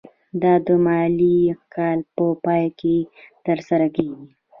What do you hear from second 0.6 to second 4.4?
د مالي کال په پای کې ترسره کیږي.